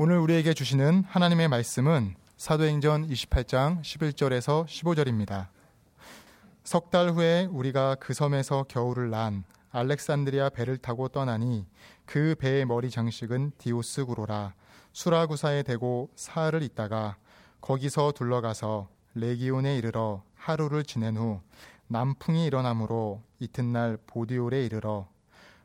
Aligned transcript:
오늘 0.00 0.18
우리에게 0.18 0.54
주시는 0.54 1.02
하나님의 1.08 1.48
말씀은 1.48 2.14
사도행전 2.36 3.08
28장 3.08 3.80
11절에서 3.82 4.64
15절입니다. 4.64 5.48
석 6.62 6.90
달 6.92 7.08
후에 7.10 7.48
우리가 7.50 7.96
그 7.96 8.14
섬에서 8.14 8.66
겨울을 8.68 9.10
난 9.10 9.42
알렉산드리아 9.72 10.50
배를 10.50 10.76
타고 10.78 11.08
떠나니 11.08 11.66
그 12.04 12.36
배의 12.38 12.64
머리 12.64 12.90
장식은 12.90 13.52
디오스 13.58 14.04
구로라 14.04 14.54
수라구사에 14.92 15.64
대고 15.64 16.10
사흘을 16.14 16.62
있다가 16.62 17.16
거기서 17.60 18.12
둘러가서 18.12 18.88
레기온에 19.16 19.76
이르러 19.78 20.22
하루를 20.36 20.84
지낸 20.84 21.16
후 21.16 21.40
남풍이 21.88 22.46
일어나므로 22.46 23.22
이튿날 23.40 23.98
보디올에 24.06 24.64
이르러 24.64 25.08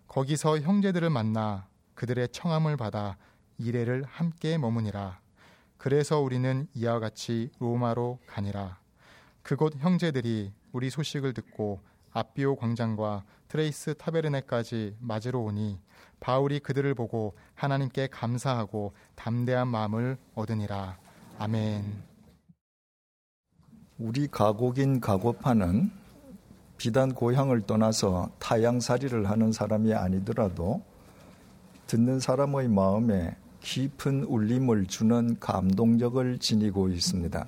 거기서 0.07 0.59
형제들을 0.61 1.11
만나 1.11 1.67
그들의 1.93 2.29
청함을 2.29 2.77
받아 2.77 3.15
이레를 3.57 4.03
함께 4.07 4.57
머무니라. 4.57 5.19
그래서 5.77 6.19
우리는 6.19 6.67
이와 6.73 6.99
같이 6.99 7.49
로마로 7.59 8.19
가니라. 8.27 8.77
그곳 9.41 9.75
형제들이 9.77 10.53
우리 10.71 10.89
소식을 10.89 11.33
듣고 11.33 11.81
압비오 12.11 12.55
광장과 12.55 13.23
트레이스 13.47 13.95
타베르네까지 13.95 14.95
맞으러 14.99 15.39
오니 15.39 15.79
바울이 16.19 16.59
그들을 16.59 16.93
보고 16.95 17.35
하나님께 17.55 18.07
감사하고 18.07 18.93
담대한 19.15 19.67
마음을 19.67 20.17
얻으니라. 20.35 20.97
아멘. 21.37 22.03
우리 23.99 24.27
가곡인 24.27 25.01
가고파는 25.01 25.91
비단 26.77 27.13
고향을 27.13 27.61
떠나서 27.67 28.31
타양살이를 28.39 29.29
하는 29.29 29.51
사람이 29.51 29.93
아니더라도 29.93 30.81
듣는 31.87 32.19
사람의 32.19 32.69
마음에 32.69 33.35
깊은 33.63 34.25
울림을 34.25 34.87
주는 34.87 35.39
감동력을 35.39 36.37
지니고 36.39 36.89
있습니다. 36.89 37.47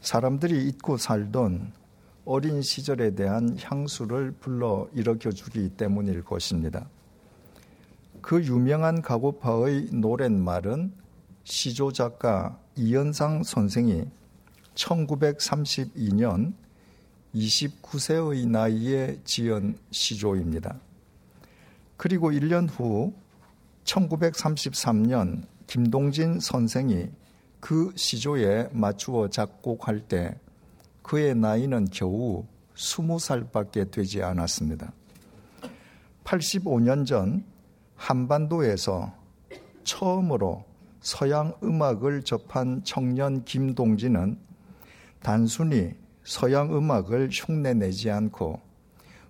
사람들이 0.00 0.68
잊고 0.68 0.96
살던 0.96 1.72
어린 2.24 2.62
시절에 2.62 3.14
대한 3.14 3.58
향수를 3.60 4.32
불러 4.40 4.88
일으켜 4.94 5.32
주기 5.32 5.68
때문일 5.68 6.22
것입니다. 6.22 6.88
그 8.22 8.42
유명한 8.44 9.02
가고파의 9.02 9.88
노랫말은 9.92 10.92
시조 11.42 11.92
작가 11.92 12.58
이현상 12.76 13.42
선생이 13.42 14.04
1932년 14.76 16.54
29세의 17.34 18.46
나이에 18.46 19.18
지은 19.24 19.76
시조입니다. 19.90 20.78
그리고 21.96 22.30
1년 22.30 22.68
후 22.70 23.12
1933년 23.84 25.46
김동진 25.66 26.40
선생이 26.40 27.08
그 27.60 27.92
시조에 27.96 28.68
맞추어 28.72 29.28
작곡할 29.28 30.00
때 30.00 30.38
그의 31.02 31.34
나이는 31.34 31.86
겨우 31.90 32.44
20살밖에 32.74 33.90
되지 33.90 34.22
않았습니다. 34.22 34.92
85년 36.24 37.06
전 37.06 37.44
한반도에서 37.96 39.14
처음으로 39.84 40.64
서양 41.00 41.54
음악을 41.62 42.22
접한 42.22 42.82
청년 42.84 43.44
김동진은 43.44 44.38
단순히 45.22 45.92
서양 46.24 46.74
음악을 46.74 47.28
흉내내지 47.30 48.10
않고 48.10 48.60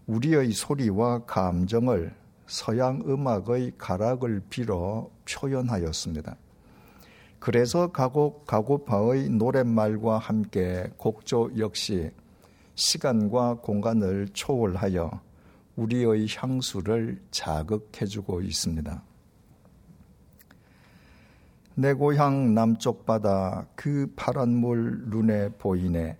우리의 0.06 0.52
소리와 0.52 1.24
감정을 1.24 2.14
서양 2.46 3.02
음악의 3.06 3.72
가락을 3.78 4.42
빌어 4.50 5.08
표현하였습니다. 5.28 6.36
그래서 7.38 7.92
가곡 7.92 8.46
가고파의 8.46 9.28
노랫말과 9.28 10.18
함께 10.18 10.90
곡조 10.96 11.52
역시 11.58 12.10
시간과 12.74 13.56
공간을 13.56 14.28
초월하여 14.32 15.20
우리의 15.76 16.26
향수를 16.34 17.20
자극해주고 17.30 18.40
있습니다. 18.40 19.02
내 21.76 21.92
고향 21.92 22.54
남쪽 22.54 23.04
바다 23.04 23.66
그 23.74 24.12
파란 24.16 24.50
물 24.50 25.08
눈에 25.08 25.48
보이네. 25.58 26.16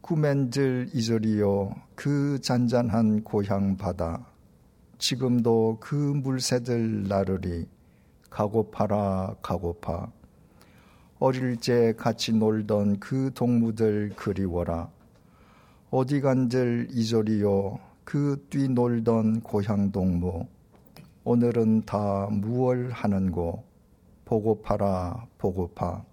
꿈엔들 0.00 0.90
이절이요 0.94 1.74
그 1.94 2.40
잔잔한 2.40 3.24
고향 3.24 3.76
바다. 3.76 4.33
지금도 4.98 5.78
그 5.80 5.94
물새들 5.94 7.08
나르리 7.08 7.66
가고파라 8.30 9.36
가고파. 9.42 10.10
어릴 11.18 11.56
적 11.56 11.96
같이 11.96 12.32
놀던 12.32 13.00
그 13.00 13.30
동무들 13.34 14.12
그리워라. 14.16 14.88
어디 15.90 16.20
간들 16.20 16.88
이조리요 16.90 17.78
그 18.04 18.44
뛰놀던 18.50 19.40
고향 19.40 19.90
동무. 19.90 20.46
오늘은 21.24 21.82
다 21.86 22.28
무얼 22.30 22.90
하는고? 22.90 23.64
보고파라 24.24 25.26
보고파. 25.38 26.04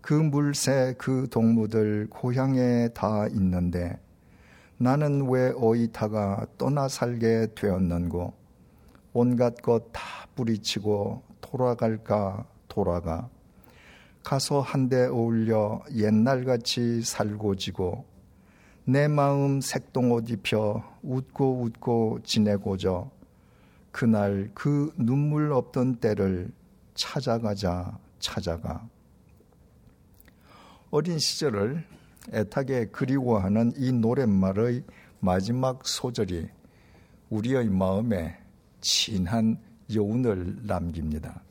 그 0.00 0.14
물새 0.14 0.94
그 0.98 1.28
동무들 1.30 2.08
고향에 2.10 2.88
다 2.94 3.26
있는데 3.28 3.98
나는 4.78 5.28
왜 5.30 5.52
어이타가 5.56 6.46
떠나 6.58 6.88
살게 6.88 7.48
되었는고? 7.54 8.34
온갖 9.12 9.56
것 9.62 9.90
다 9.92 10.02
뿌리치고 10.34 11.22
돌아갈까 11.40 12.46
돌아가? 12.68 13.28
가서 14.22 14.60
한데 14.60 15.06
어울려 15.06 15.82
옛날같이 15.94 17.00
살고 17.02 17.56
지고 17.56 18.04
내 18.84 19.08
마음 19.08 19.60
색동 19.60 20.12
옷 20.12 20.28
입혀 20.28 20.82
웃고 21.02 21.62
웃고 21.62 22.20
지내고저 22.24 23.10
그날 23.92 24.50
그 24.52 24.92
눈물 24.96 25.52
없던 25.52 25.96
때를 25.96 26.50
찾아가자 26.94 27.98
찾아가. 28.18 28.86
어린 30.90 31.18
시절을 31.18 31.84
애타게 32.32 32.86
그리워하는 32.86 33.72
이 33.76 33.92
노랫말의 33.92 34.84
마지막 35.20 35.86
소절이 35.86 36.48
우리의 37.30 37.68
마음에 37.68 38.38
진한 38.80 39.58
여운을 39.94 40.66
남깁니다. 40.66 41.42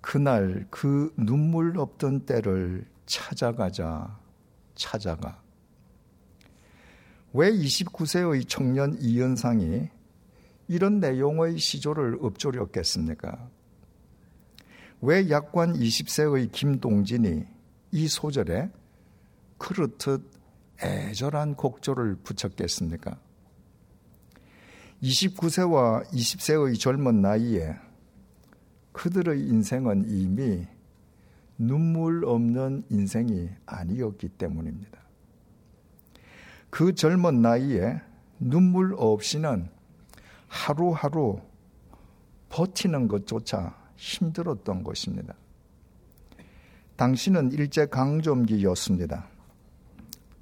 그날 0.00 0.66
그 0.70 1.12
눈물 1.16 1.78
없던 1.78 2.26
때를 2.26 2.86
찾아가자, 3.06 4.18
찾아가. 4.74 5.40
왜 7.32 7.50
29세의 7.50 8.48
청년 8.48 8.96
이현상이 9.00 9.88
이런 10.68 11.00
내용의 11.00 11.58
시조를 11.58 12.18
읊조렸겠습니까? 12.22 13.48
왜 15.00 15.28
약관 15.30 15.74
20세의 15.74 16.52
김동진이 16.52 17.44
이 17.92 18.08
소절에 18.08 18.70
그렇듯 19.62 20.28
애절한 20.82 21.54
곡조를 21.54 22.16
붙였겠습니까? 22.24 23.16
29세와 25.00 26.04
20세의 26.10 26.80
젊은 26.80 27.22
나이에 27.22 27.76
그들의 28.90 29.38
인생은 29.40 30.06
이미 30.08 30.66
눈물 31.56 32.24
없는 32.24 32.86
인생이 32.90 33.50
아니었기 33.64 34.30
때문입니다. 34.30 35.00
그 36.68 36.96
젊은 36.96 37.40
나이에 37.40 38.00
눈물 38.40 38.94
없이는 38.96 39.68
하루하루 40.48 41.40
버티는 42.48 43.06
것조차 43.06 43.76
힘들었던 43.94 44.82
것입니다. 44.82 45.34
당신은 46.96 47.52
일제강점기였습니다. 47.52 49.31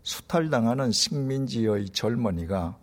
수탈당하는 0.02 0.92
식민지의 0.92 1.90
젊은이가 1.90 2.78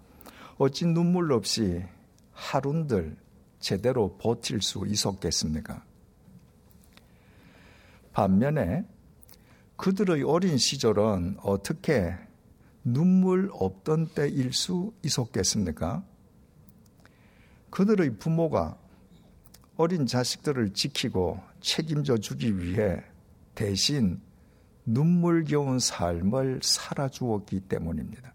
어찌 0.58 0.86
눈물 0.86 1.32
없이 1.32 1.84
하룬들 2.32 3.18
제대로 3.60 4.18
버틸 4.18 4.62
수 4.62 4.86
있었겠습니까? 4.86 5.84
반면에 8.14 8.86
그들의 9.76 10.24
어린 10.24 10.58
시절은 10.58 11.38
어떻게 11.42 12.16
눈물 12.84 13.50
없던 13.54 14.10
때일 14.16 14.54
수 14.54 14.94
있었겠습니까? 15.04 16.04
그들의 17.70 18.18
부모가 18.18 18.78
어린 19.76 20.08
자식들을 20.08 20.74
지키고 20.74 21.40
책임져 21.62 22.18
주기 22.18 22.58
위해 22.58 23.04
대신 23.54 24.20
눈물겨운 24.88 25.80
삶을 25.80 26.62
살아주었기 26.64 27.60
때문입니다. 27.62 28.34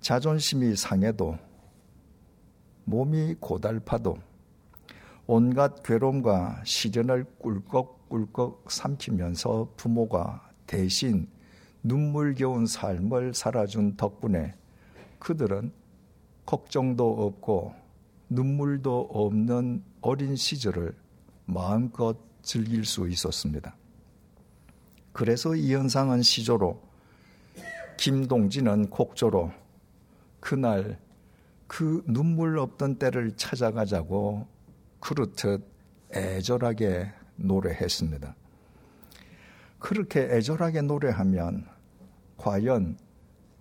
자존심이 0.00 0.74
상해도 0.74 1.38
몸이 2.84 3.36
고달파도 3.38 4.18
온갖 5.26 5.82
괴로움과 5.84 6.62
시련을 6.64 7.24
꿀꺽꿀꺽 7.38 8.70
삼키면서 8.70 9.72
부모가 9.76 10.50
대신 10.66 11.28
눈물겨운 11.84 12.66
삶을 12.66 13.34
살아준 13.34 13.96
덕분에 13.96 14.54
그들은 15.20 15.72
걱정도 16.44 17.24
없고 17.24 17.72
눈물도 18.30 19.10
없는 19.12 19.84
어린 20.00 20.34
시절을 20.34 20.94
마음껏 21.46 22.18
즐길 22.42 22.84
수 22.84 23.08
있었습니다. 23.08 23.76
그래서 25.14 25.54
이 25.54 25.72
현상은 25.72 26.22
시조로, 26.22 26.82
김동진은 27.96 28.90
곡조로 28.90 29.52
그날 30.40 30.98
그 31.68 32.02
눈물 32.06 32.58
없던 32.58 32.96
때를 32.96 33.36
찾아가자고 33.36 34.48
그렇듯 34.98 35.64
애절하게 36.12 37.12
노래했습니다. 37.36 38.34
그렇게 39.78 40.22
애절하게 40.22 40.82
노래하면 40.82 41.68
과연 42.36 42.98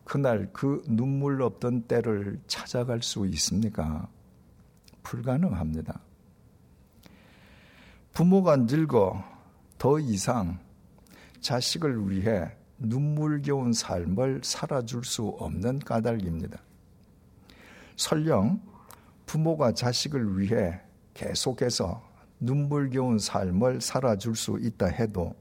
그날 0.05 0.49
그 0.53 0.83
눈물 0.87 1.43
없던 1.43 1.83
때를 1.83 2.41
찾아갈 2.47 3.03
수 3.03 3.27
있습니까? 3.27 4.09
불가능합니다. 5.03 6.01
부모가 8.11 8.55
늙어 8.57 9.23
더 9.77 9.99
이상 9.99 10.59
자식을 11.43 12.09
위해 12.09 12.49
눈물겨운 12.79 13.73
삶을 13.73 14.41
살아줄 14.43 15.03
수 15.03 15.27
없는 15.27 15.79
까닭입니다. 15.79 16.59
설령 17.95 18.59
부모가 19.25 19.73
자식을 19.73 20.39
위해 20.39 20.79
계속해서 21.13 22.01
눈물겨운 22.39 23.19
삶을 23.19 23.81
살아줄 23.81 24.35
수 24.35 24.57
있다 24.59 24.87
해도 24.87 25.35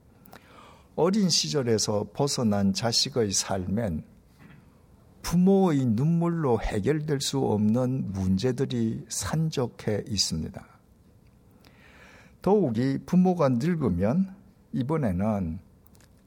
어린 0.95 1.31
시절에서 1.31 2.09
벗어난 2.13 2.73
자식의 2.73 3.33
삶엔 3.33 4.05
부모의 5.23 5.87
눈물로 5.87 6.61
해결될 6.61 7.21
수 7.21 7.39
없는 7.39 8.13
문제들이 8.13 9.07
산적해 9.09 10.05
있습니다. 10.09 10.67
더욱이 12.43 12.99
부모가 13.07 13.49
늙으면 13.49 14.35
이번에는 14.73 15.61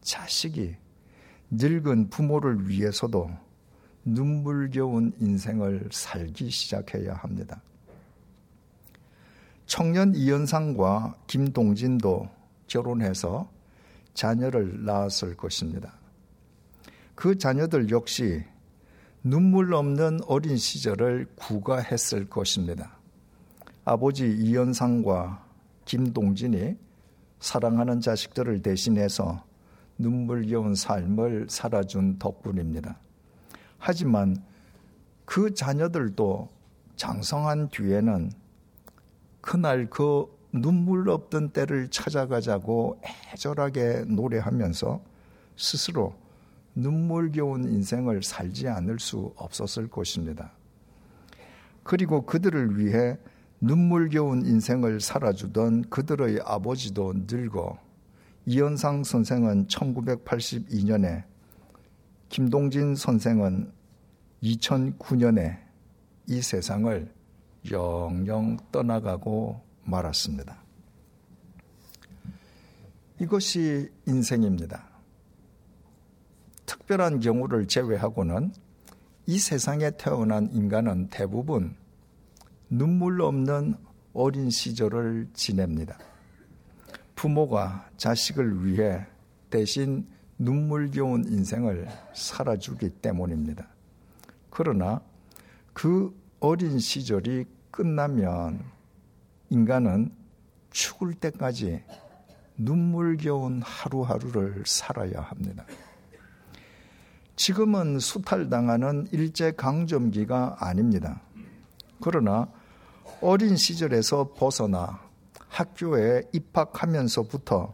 자식이 0.05 0.75
늙은 1.51 2.09
부모를 2.09 2.69
위해서도 2.69 3.29
눈물겨운 4.05 5.13
인생을 5.19 5.89
살기 5.91 6.49
시작해야 6.49 7.15
합니다. 7.15 7.61
청년 9.65 10.13
이현상과 10.15 11.15
김동진도 11.25 12.29
결혼해서 12.67 13.49
자녀를 14.13 14.85
낳았을 14.85 15.35
것입니다. 15.35 15.93
그 17.15 17.37
자녀들 17.37 17.89
역시 17.89 18.43
눈물 19.23 19.73
없는 19.73 20.19
어린 20.27 20.55
시절을 20.55 21.27
구가했을 21.35 22.29
것입니다. 22.29 22.95
아버지 23.85 24.27
이현상과 24.27 25.43
김동진이 25.85 26.77
사랑하는 27.39 28.01
자식들을 28.01 28.61
대신해서 28.61 29.43
눈물겨운 29.97 30.75
삶을 30.75 31.47
살아준 31.49 32.19
덕분입니다. 32.19 32.97
하지만 33.77 34.43
그 35.25 35.53
자녀들도 35.53 36.49
장성한 36.95 37.69
뒤에는 37.69 38.31
그날 39.41 39.89
그 39.89 40.25
눈물 40.51 41.09
없던 41.09 41.49
때를 41.49 41.89
찾아가자고 41.89 43.01
애절하게 43.33 44.05
노래하면서 44.07 45.01
스스로 45.57 46.15
눈물겨운 46.75 47.65
인생을 47.65 48.23
살지 48.23 48.67
않을 48.67 48.99
수 48.99 49.33
없었을 49.35 49.89
것입니다. 49.89 50.51
그리고 51.83 52.25
그들을 52.25 52.79
위해 52.79 53.17
눈물겨운 53.61 54.45
인생을 54.45 54.99
살아주던 54.99 55.89
그들의 55.89 56.41
아버지도 56.43 57.13
늙어 57.27 57.77
이현상 58.47 59.03
선생은 59.03 59.67
1982년에 59.67 61.23
김동진 62.29 62.95
선생은 62.95 63.71
2009년에 64.43 65.59
이 66.27 66.41
세상을 66.41 67.11
영영 67.71 68.57
떠나가고 68.71 69.61
말았습니다. 69.83 70.57
이것이 73.19 73.89
인생입니다. 74.05 74.89
특별한 76.65 77.21
경우를 77.21 77.67
제외하고는 77.67 78.51
이 79.25 79.39
세상에 79.39 79.91
태어난 79.97 80.49
인간은 80.51 81.09
대부분 81.09 81.75
눈물 82.69 83.21
없는 83.21 83.75
어린 84.13 84.49
시절을 84.49 85.29
지냅니다. 85.33 85.97
부모가 87.25 87.89
자식을 87.97 88.63
위해 88.63 89.03
대신 89.49 90.07
눈물겨운 90.37 91.23
인생을 91.25 91.87
살아주기 92.13 92.89
때문입니다. 93.01 93.67
그러나 94.51 95.01
그 95.73 96.15
어린 96.39 96.77
시절이 96.77 97.45
끝나면 97.71 98.63
인간은 99.49 100.11
죽을 100.69 101.15
때까지 101.15 101.83
눈물겨운 102.57 103.63
하루하루를 103.63 104.61
살아야 104.67 105.21
합니다. 105.21 105.65
지금은 107.37 107.97
수탈당하는 107.97 109.07
일제강점기가 109.11 110.57
아닙니다. 110.59 111.23
그러나 111.99 112.47
어린 113.19 113.57
시절에서 113.57 114.33
벗어나 114.37 115.04
학교에 115.55 116.23
입학하면서부터 116.33 117.73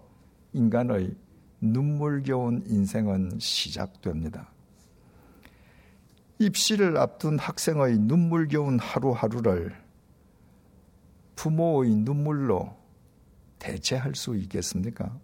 인간의 0.53 1.15
눈물겨운 1.61 2.63
인생은 2.67 3.39
시작됩니다. 3.39 4.51
입시를 6.37 6.97
앞둔 6.97 7.39
학생의 7.39 7.97
눈물겨운 7.97 8.77
하루하루를 8.77 9.75
부모의 11.35 11.95
눈물로 11.95 12.77
대체할 13.57 14.13
수 14.13 14.35
있겠습니까? 14.35 15.17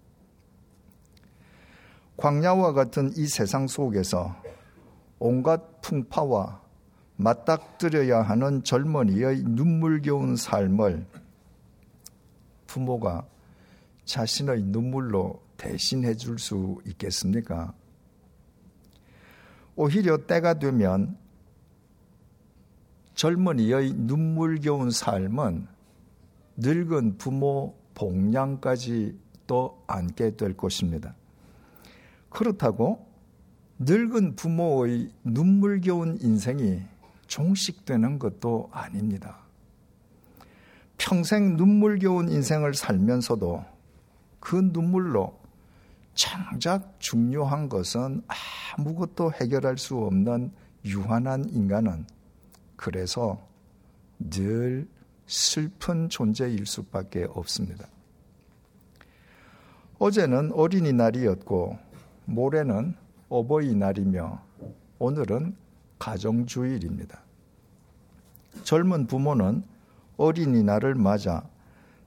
광야와 2.18 2.74
같은 2.74 3.12
이 3.16 3.28
세상 3.28 3.68
속에서 3.68 4.36
온갖 5.20 5.82
풍파와 5.82 6.60
맞닥뜨려야 7.18 8.24
하는 8.24 8.64
젊은이의 8.64 9.44
눈물겨운 9.44 10.36
삶을 10.36 11.06
부모가 12.68 13.26
자신의 14.06 14.64
눈물로 14.64 15.42
대신해 15.58 16.16
줄 16.16 16.38
수 16.38 16.80
있겠습니까? 16.86 17.74
오히려 19.76 20.18
때가 20.26 20.56
되면 20.56 21.18
젊은이의 23.16 23.94
눈물겨운 23.94 24.92
삶은 24.92 25.68
늙은 26.58 27.18
부모 27.18 27.76
복량까지 27.96 29.18
또 29.48 29.84
안게 29.88 30.36
될 30.36 30.56
것입니다. 30.56 31.16
그렇다고 32.30 33.08
늙은 33.80 34.36
부모의 34.36 35.12
눈물겨운 35.24 36.18
인생이 36.22 36.82
종식되는 37.28 38.20
것도 38.20 38.70
아닙니다. 38.72 39.47
평생 40.98 41.56
눈물겨운 41.58 42.30
인생을 42.30 42.74
살면서도 42.74 43.64
그 44.40 44.56
눈물로 44.72 45.38
정작 46.14 47.00
중요한 47.00 47.70
것은 47.70 48.24
아무것도 48.76 49.34
해결할 49.34 49.78
수 49.78 49.98
없는 49.98 50.52
유한한 50.86 51.48
인간은 51.50 52.06
그래서 52.76 53.40
늘 54.20 54.88
슬픈 55.28 56.10
존재일 56.10 56.66
수밖에 56.66 57.26
없습니다. 57.30 57.88
어제는 60.00 60.52
어린이날이었고 60.54 61.78
모레는 62.26 62.96
어버이날이며 63.30 64.42
오늘은 65.00 65.56
가정주일입니다. 66.00 67.22
젊은 68.64 69.08
부모는 69.08 69.64
어린이날을 70.18 70.96
맞아 70.96 71.48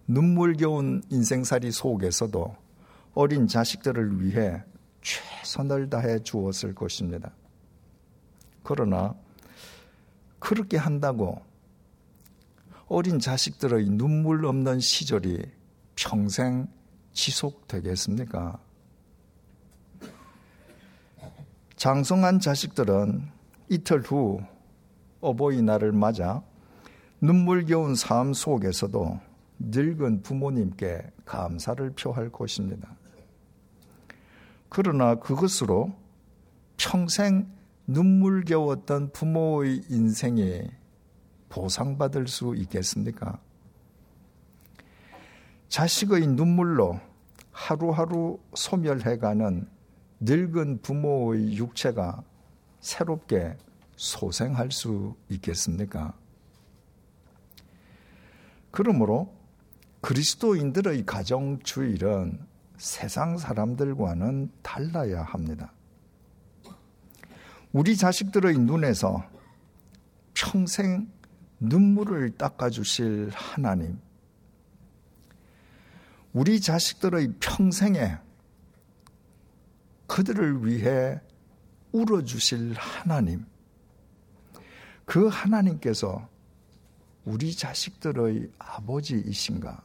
눈물겨운 0.07 1.03
인생살이 1.09 1.71
속에서도 1.71 2.57
어린 3.15 3.47
자식들을 3.47 4.21
위해 4.21 4.63
최선을 5.03 5.89
다해 5.89 6.21
주었을 6.21 6.75
것입니다. 6.75 7.33
그러나 8.63 9.15
그렇게 10.39 10.77
한다고 10.77 11.41
어린 12.89 13.21
자식들의 13.21 13.89
눈물 13.91 14.45
없는 14.45 14.81
시절이 14.81 15.43
평생 15.95 16.67
지속되겠습니까? 17.13 18.59
장성한 21.77 22.41
자식들은 22.41 23.29
이틀 23.69 24.01
후 24.01 24.41
어버이날을 25.21 25.93
맞아 25.93 26.43
눈물겨운 27.21 27.95
삶 27.95 28.33
속에서도 28.33 29.21
늙은 29.59 30.23
부모님께 30.23 31.13
감사를 31.27 31.91
표할 31.91 32.31
것입니다. 32.31 32.97
그러나 34.71 35.17
그것으로 35.17 35.93
평생 36.79 37.47
눈물겨웠던 37.87 39.13
부모의 39.13 39.83
인생이 39.91 40.63
보상받을 41.51 42.27
수 42.29 42.55
있겠습니까? 42.57 43.39
자식의 45.69 46.27
눈물로 46.29 47.01
하루하루 47.53 48.39
소멸해가는 48.55 49.69
늙은 50.21 50.83
부모의 50.83 51.57
육체가 51.57 52.23
새롭게 52.81 53.57
소생할 53.97 54.71
수 54.71 55.15
있겠습니까? 55.29 56.15
그러므로 58.71 59.35
그리스도인들의 60.01 61.05
가정주일은 61.05 62.47
세상 62.79 63.37
사람들과는 63.37 64.51
달라야 64.63 65.23
합니다. 65.23 65.73
우리 67.73 67.97
자식들의 67.97 68.59
눈에서 68.59 69.23
평생 70.35 71.11
눈물을 71.61 72.37
닦아주실 72.39 73.31
하나님, 73.35 74.01
우리 76.33 76.61
자식들의 76.61 77.35
평생에 77.41 78.17
그들을 80.07 80.67
위해 80.67 81.21
울어주실 81.93 82.75
하나님, 82.75 83.45
그 85.05 85.27
하나님께서 85.27 86.29
우리 87.31 87.55
자식들의 87.55 88.51
아버지이신가? 88.59 89.81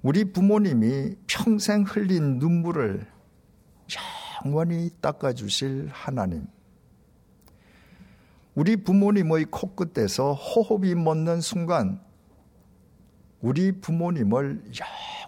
우리 0.00 0.24
부모님이 0.32 1.16
평생 1.26 1.82
흘린 1.82 2.38
눈물을 2.38 3.06
영원히 4.42 4.88
닦아주실 5.02 5.90
하나님. 5.92 6.46
우리 8.54 8.76
부모님의 8.76 9.46
코끝에서 9.50 10.32
호흡이 10.32 10.94
멎는 10.94 11.42
순간 11.42 12.00
우리 13.42 13.70
부모님을 13.70 14.64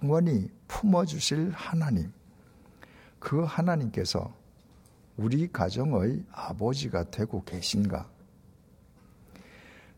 영원히 0.03 0.49
품어주실 0.67 1.51
하나님. 1.51 2.11
그 3.19 3.43
하나님께서 3.43 4.35
우리 5.19 5.53
가정의 5.53 6.25
아버지가 6.33 7.11
되고 7.11 7.45
계신가? 7.45 8.16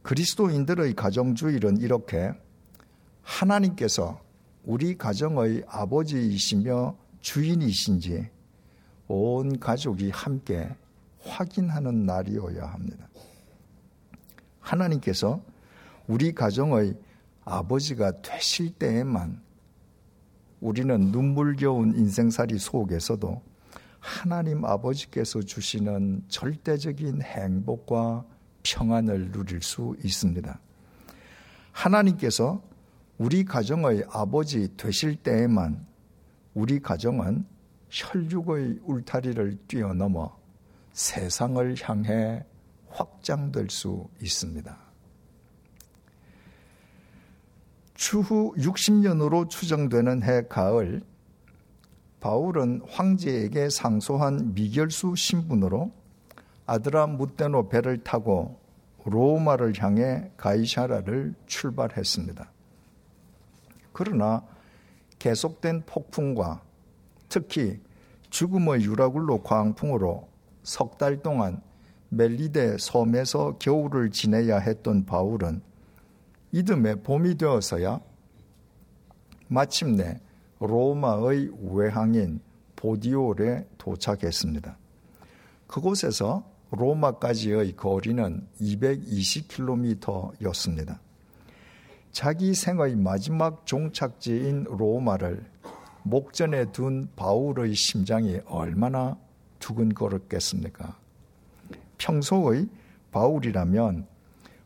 그리스도인들의 0.02 0.95
가정주일은 0.95 1.78
이렇게 1.78 2.33
하나님께서 3.23 4.21
우리 4.64 4.97
가정의 4.97 5.64
아버지이시며 5.67 6.97
주인이신지 7.21 8.28
온 9.09 9.59
가족이 9.59 10.11
함께 10.11 10.69
확인하는 11.21 12.07
날이어야 12.07 12.67
합니다. 12.67 13.09
하나님께서 14.61 15.43
우리 16.07 16.35
가정의 16.35 16.95
아버지가 17.45 18.21
되실 18.23 18.71
때에만 18.71 19.40
우리는 20.61 21.00
눈물겨운 21.12 21.97
인생살이 21.97 22.59
속에서도 22.59 23.43
하나님 24.00 24.64
아버지께서 24.64 25.40
주시는 25.40 26.25
절대적인 26.28 27.23
행복과 27.23 28.25
평안을 28.68 29.32
누릴 29.32 29.62
수 29.62 29.96
있습니다. 30.04 30.60
하나님께서 31.72 32.62
우리 33.16 33.44
가정의 33.44 34.04
아버지 34.10 34.76
되실 34.76 35.16
때에만 35.16 35.87
우리 36.54 36.80
가정은 36.80 37.46
혈육의 37.88 38.80
울타리를 38.84 39.58
뛰어넘어 39.66 40.38
세상을 40.92 41.76
향해 41.82 42.44
확장될 42.90 43.70
수 43.70 44.08
있습니다. 44.20 44.76
추후 47.94 48.54
60년으로 48.56 49.48
추정되는 49.48 50.22
해 50.22 50.42
가을, 50.48 51.02
바울은 52.20 52.82
황제에게 52.88 53.70
상소한 53.70 54.54
미결수 54.54 55.14
신분으로 55.16 55.92
아드라 56.68 57.06
무테노 57.06 57.70
배를 57.70 58.04
타고 58.04 58.60
로마를 59.06 59.72
향해 59.78 60.30
가이샤라를 60.37 61.34
출발했습니다. 61.46 62.52
그러나 63.94 64.44
계속된 65.18 65.84
폭풍과 65.87 66.60
특히 67.30 67.80
죽음의 68.28 68.82
유라굴로 68.82 69.42
광풍으로 69.42 70.28
석 70.62 70.98
달 70.98 71.22
동안 71.22 71.62
멜리데 72.10 72.76
섬에서 72.78 73.56
겨울을 73.58 74.10
지내야 74.10 74.58
했던 74.58 75.06
바울은 75.06 75.62
이듬해 76.52 76.96
봄이 76.96 77.37
되어서야 77.38 77.98
마침내 79.46 80.20
로마의 80.60 81.50
외항인 81.72 82.40
보디올에 82.76 83.66
도착했습니다. 83.78 84.76
그곳에서 85.66 86.57
로마까지의 86.70 87.76
거리는 87.76 88.46
220km였습니다. 88.60 90.98
자기 92.12 92.54
생의 92.54 92.94
마지막 92.96 93.66
종착지인 93.66 94.64
로마를 94.64 95.44
목전에 96.02 96.72
둔 96.72 97.08
바울의 97.16 97.75
심장이 97.75 98.40
얼마나 98.46 99.16
두근거렸겠습니까? 99.58 100.96
평소의 101.98 102.68
바울이라면 103.12 104.06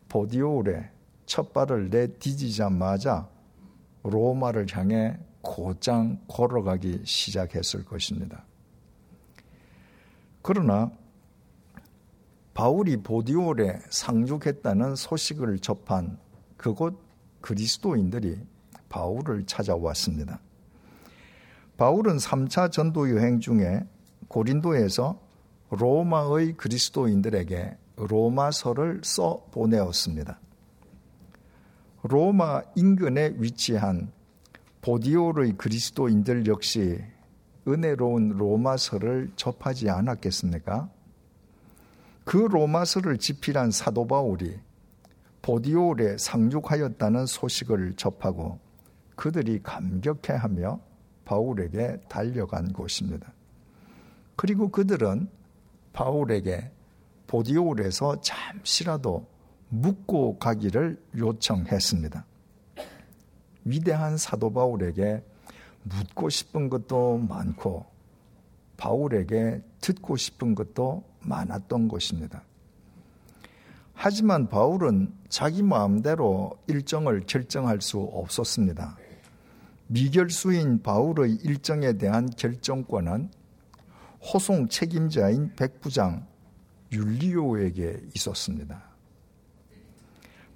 보디올에 0.08 0.90
첫 1.26 1.52
발을 1.52 1.90
내디디자마자 1.90 3.28
로마를 4.02 4.66
향해 4.72 5.16
곧장 5.40 6.20
걸어가기 6.28 7.02
시작했을 7.04 7.84
것입니다. 7.84 8.44
그러나 10.42 10.90
바울이 12.54 12.98
보디올에 12.98 13.80
상륙했다는 13.88 14.94
소식을 14.94 15.58
접한 15.60 16.18
그곳 16.56 16.98
그리스도인들이 17.40 18.38
바울을 18.88 19.46
찾아왔습니다. 19.46 20.40
바울은 21.76 22.18
3차 22.18 22.70
전도 22.70 23.10
여행 23.16 23.40
중에 23.40 23.84
고린도에서 24.28 25.18
로마의 25.70 26.52
그리스도인들에게 26.58 27.76
로마서를 27.96 29.00
써 29.02 29.46
보내었습니다. 29.50 30.38
로마 32.02 32.62
인근에 32.76 33.34
위치한 33.38 34.12
보디올의 34.82 35.56
그리스도인들 35.56 36.46
역시 36.46 37.00
은혜로운 37.66 38.30
로마서를 38.30 39.30
접하지 39.36 39.88
않았겠습니까? 39.88 40.90
그 42.24 42.36
로마서를 42.36 43.18
집필한 43.18 43.70
사도 43.70 44.06
바울이 44.06 44.58
보디올에 45.42 46.18
상륙하였다는 46.18 47.26
소식을 47.26 47.94
접하고 47.94 48.60
그들이 49.16 49.62
감격해하며 49.62 50.80
바울에게 51.24 52.00
달려간 52.08 52.72
곳입니다. 52.72 53.32
그리고 54.36 54.68
그들은 54.68 55.28
바울에게 55.92 56.70
보디올에서 57.26 58.20
잠시라도 58.20 59.26
묵고 59.68 60.38
가기를 60.38 61.02
요청했습니다. 61.16 62.26
위대한 63.64 64.16
사도 64.16 64.52
바울에게 64.52 65.24
묻고 65.82 66.28
싶은 66.28 66.68
것도 66.68 67.18
많고 67.18 67.91
바울에게 68.76 69.62
듣고 69.80 70.16
싶은 70.16 70.54
것도 70.54 71.04
많았던 71.20 71.88
것입니다. 71.88 72.42
하지만 73.94 74.48
바울은 74.48 75.12
자기 75.28 75.62
마음대로 75.62 76.58
일정을 76.66 77.24
결정할 77.26 77.80
수 77.80 78.00
없었습니다. 78.00 78.96
미결수인 79.86 80.82
바울의 80.82 81.34
일정에 81.44 81.92
대한 81.94 82.28
결정권은 82.30 83.30
호송 84.22 84.68
책임자인 84.68 85.52
백부장 85.54 86.26
율리오에게 86.92 88.00
있었습니다. 88.14 88.82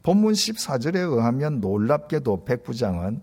본문 0.02 0.32
14절에 0.34 0.96
의하면 0.96 1.60
놀랍게도 1.60 2.44
백부장은 2.44 3.20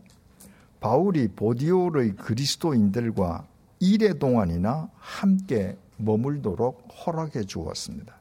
바울이 0.80 1.30
보디올의 1.30 2.16
그리스도인들과 2.18 3.48
일해 3.84 4.14
동안이나 4.14 4.90
함께 4.96 5.78
머물도록 5.98 6.88
허락해 7.06 7.44
주었습니다. 7.44 8.16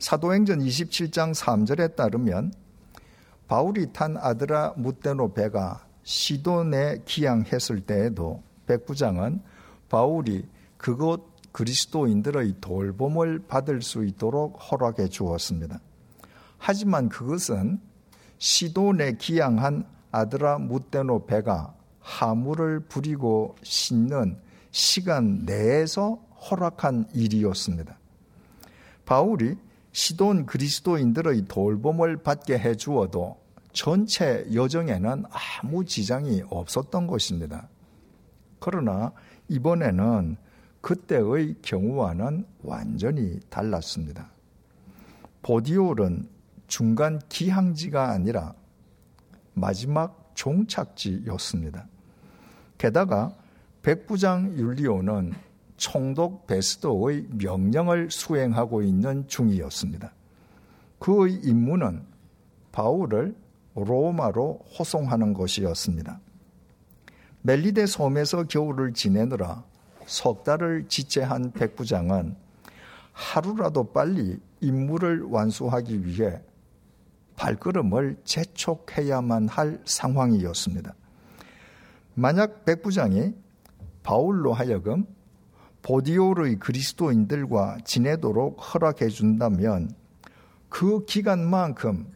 사도행전 0.00 0.58
27장 0.58 1.32
3절에 1.32 1.94
따르면 1.94 2.52
바울이 3.46 3.92
탄 3.92 4.16
아드라 4.16 4.74
무테노 4.76 5.32
배가 5.32 5.86
시돈에 6.02 7.02
기항했을 7.04 7.82
때에도 7.82 8.42
백부장은 8.66 9.42
바울이 9.88 10.48
그곳 10.76 11.30
그리스도인들의 11.52 12.56
돌봄을 12.60 13.46
받을 13.46 13.80
수 13.80 14.04
있도록 14.04 14.58
허락해 14.72 15.06
주었습니다. 15.06 15.78
하지만 16.58 17.08
그것은 17.08 17.80
시돈에 18.38 19.12
기항한 19.18 19.84
아드라 20.10 20.58
무테노 20.58 21.26
배가 21.26 21.74
하물을 22.10 22.80
부리고 22.80 23.54
씻는 23.62 24.36
시간 24.72 25.44
내에서 25.44 26.16
허락한 26.50 27.06
일이었습니다. 27.14 27.96
바울이 29.04 29.56
시돈 29.92 30.46
그리스도인들의 30.46 31.46
돌봄을 31.46 32.18
받게 32.18 32.58
해 32.58 32.74
주어도 32.74 33.38
전체 33.72 34.44
여정에는 34.52 35.24
아무 35.30 35.84
지장이 35.84 36.42
없었던 36.50 37.06
것입니다. 37.06 37.68
그러나 38.58 39.12
이번에는 39.48 40.36
그때의 40.80 41.56
경우와는 41.62 42.44
완전히 42.62 43.38
달랐습니다. 43.48 44.30
보디올은 45.42 46.28
중간 46.66 47.20
기항지가 47.28 48.10
아니라 48.10 48.54
마지막 49.54 50.32
종착지였습니다. 50.34 51.86
게다가 52.80 53.36
백부장 53.82 54.56
율리오는 54.56 55.34
총독 55.76 56.46
베스도의 56.46 57.26
명령을 57.32 58.10
수행하고 58.10 58.82
있는 58.82 59.28
중이었습니다. 59.28 60.10
그의 60.98 61.34
임무는 61.44 62.02
바울을 62.72 63.36
로마로 63.74 64.60
호송하는 64.78 65.34
것이었습니다. 65.34 66.20
멜리데 67.42 67.84
섬에서 67.84 68.44
겨울을 68.44 68.94
지내느라 68.94 69.62
석 70.06 70.42
달을 70.44 70.86
지체한 70.88 71.52
백부장은 71.52 72.34
하루라도 73.12 73.92
빨리 73.92 74.40
임무를 74.60 75.24
완수하기 75.24 76.06
위해 76.06 76.40
발걸음을 77.36 78.16
재촉해야만 78.24 79.48
할 79.48 79.82
상황이었습니다. 79.84 80.94
만약 82.14 82.64
백 82.64 82.82
부장이 82.82 83.34
바울로 84.02 84.52
하여금 84.52 85.06
보디오르의 85.82 86.58
그리스도인들과 86.58 87.78
지내도록 87.84 88.58
허락해 88.58 89.08
준다면 89.08 89.94
그 90.68 91.04
기간만큼 91.04 92.06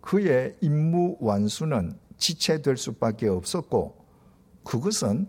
그의 0.00 0.56
임무 0.60 1.16
완수는 1.20 1.98
지체될 2.16 2.76
수밖에 2.76 3.28
없었고 3.28 3.96
그것은 4.62 5.28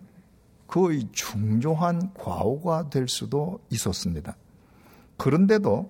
그의 0.67 1.07
중요한 1.11 2.13
과오가 2.13 2.89
될 2.89 3.07
수도 3.07 3.59
있었습니다. 3.71 4.35
그런데도 5.17 5.89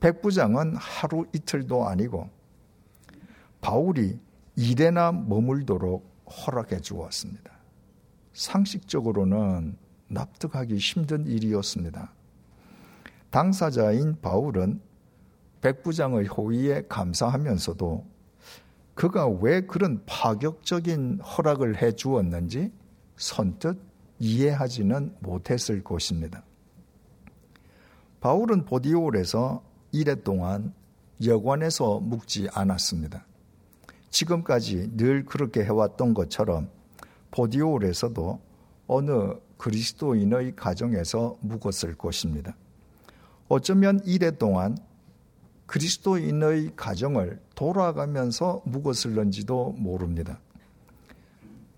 백부장은 0.00 0.76
하루 0.76 1.26
이틀도 1.32 1.86
아니고 1.86 2.28
바울이 3.60 4.18
일에나 4.56 5.12
머물도록 5.12 6.09
허락해 6.30 6.80
주었습니다. 6.80 7.50
상식적으로는 8.32 9.76
납득하기 10.08 10.76
힘든 10.76 11.26
일이었습니다. 11.26 12.12
당사자인 13.30 14.20
바울은 14.20 14.80
백부장의 15.60 16.26
호의에 16.26 16.82
감사하면서도 16.88 18.04
그가 18.94 19.28
왜 19.28 19.62
그런 19.62 20.02
파격적인 20.06 21.20
허락을 21.20 21.80
해 21.80 21.92
주었는지 21.92 22.72
선뜻 23.16 23.78
이해하지는 24.18 25.16
못했을 25.20 25.82
것입니다. 25.82 26.42
바울은 28.20 28.64
보디올에서 28.66 29.62
이래 29.92 30.22
동안 30.22 30.74
여관에서 31.24 32.00
묵지 32.00 32.48
않았습니다. 32.52 33.24
지금까지 34.10 34.96
늘 34.96 35.24
그렇게 35.24 35.64
해왔던 35.64 36.14
것처럼 36.14 36.68
보디올에서도 37.30 38.40
어느 38.86 39.34
그리스도인의 39.56 40.56
가정에서 40.56 41.36
묵었을 41.40 41.96
것입니다. 41.96 42.56
어쩌면 43.48 44.00
이래 44.04 44.30
동안 44.30 44.76
그리스도인의 45.66 46.72
가정을 46.76 47.40
돌아가면서 47.54 48.62
묵었을런지도 48.64 49.76
모릅니다. 49.78 50.40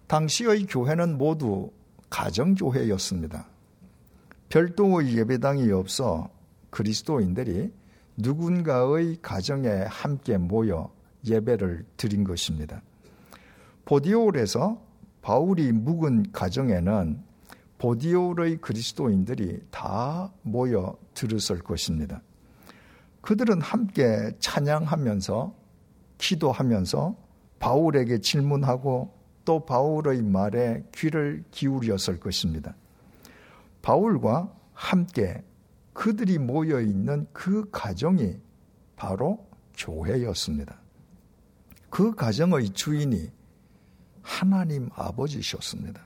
당시의 0.06 0.66
교회는 0.66 1.18
모두 1.18 1.70
가정교회였습니다. 2.08 3.46
별도의 4.48 5.16
예배당이 5.16 5.70
없어 5.72 6.30
그리스도인들이 6.70 7.72
누군가의 8.16 9.18
가정에 9.22 9.68
함께 9.88 10.36
모여 10.36 10.90
예배를 11.24 11.84
드린 11.96 12.24
것입니다. 12.24 12.82
보디올에서 13.84 14.82
바울이 15.22 15.72
묵은 15.72 16.32
가정에는 16.32 17.22
보디올의 17.78 18.58
그리스도인들이 18.58 19.60
다 19.70 20.32
모여 20.42 20.96
들었을 21.14 21.58
것입니다. 21.60 22.22
그들은 23.20 23.60
함께 23.60 24.32
찬양하면서 24.38 25.54
기도하면서 26.18 27.16
바울에게 27.58 28.18
질문하고 28.18 29.12
또 29.44 29.64
바울의 29.64 30.22
말에 30.22 30.84
귀를 30.94 31.44
기울였을 31.50 32.20
것입니다. 32.20 32.76
바울과 33.82 34.52
함께 34.74 35.42
그들이 35.92 36.38
모여 36.38 36.80
있는 36.80 37.26
그 37.32 37.68
가정이 37.70 38.36
바로 38.96 39.46
교회였습니다. 39.76 40.81
그 41.92 42.14
가정의 42.14 42.70
주인이 42.70 43.30
하나님 44.22 44.88
아버지셨습니다. 44.94 46.00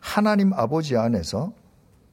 하나님 0.00 0.52
아버지 0.52 0.98
안에서 0.98 1.54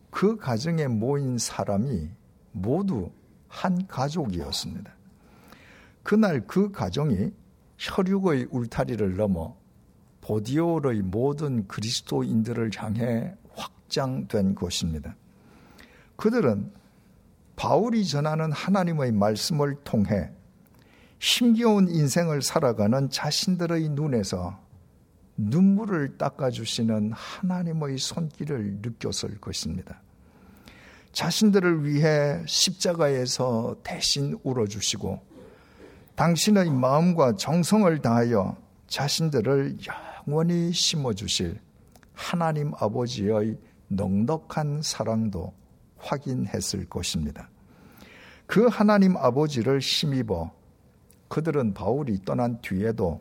그 0.09 0.37
가정에 0.37 0.87
모인 0.87 1.37
사람이 1.37 2.09
모두 2.53 3.11
한 3.49 3.85
가족이었습니다. 3.85 4.93
그날 6.03 6.47
그 6.47 6.71
가정이 6.71 7.33
혈육의 7.79 8.47
울타리를 8.49 9.17
넘어 9.17 9.57
보디올의 10.21 11.01
모든 11.01 11.67
그리스도인들을 11.67 12.71
향해 12.77 13.35
확장된 13.55 14.55
것입니다. 14.55 15.17
그들은 16.15 16.71
바울이 17.57 18.05
전하는 18.07 18.53
하나님의 18.53 19.11
말씀을 19.11 19.75
통해 19.83 20.31
힘겨운 21.23 21.87
인생을 21.87 22.41
살아가는 22.41 23.09
자신들의 23.09 23.87
눈에서 23.91 24.59
눈물을 25.37 26.17
닦아주시는 26.17 27.13
하나님의 27.13 27.97
손길을 27.97 28.79
느꼈을 28.81 29.39
것입니다. 29.39 30.01
자신들을 31.13 31.85
위해 31.85 32.43
십자가에서 32.45 33.77
대신 33.83 34.37
울어주시고 34.43 35.21
당신의 36.15 36.69
마음과 36.71 37.37
정성을 37.37 38.01
다하여 38.01 38.57
자신들을 38.87 39.77
영원히 40.27 40.73
심어주실 40.73 41.57
하나님 42.11 42.73
아버지의 42.77 43.57
넉넉한 43.87 44.81
사랑도 44.81 45.53
확인했을 45.99 46.89
것입니다. 46.89 47.49
그 48.45 48.67
하나님 48.67 49.15
아버지를 49.15 49.79
힘입어 49.79 50.62
그들은 51.33 51.73
바울이 51.73 52.23
떠난 52.23 52.61
뒤에도 52.61 53.19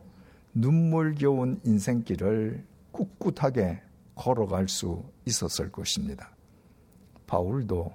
눈물겨운 0.53 1.63
인생길을 1.65 2.63
꿋꿋하게 2.91 3.81
걸어갈 4.15 4.69
수 4.69 5.03
있었을 5.25 5.73
것입니다. 5.73 6.31
바울도 7.27 7.91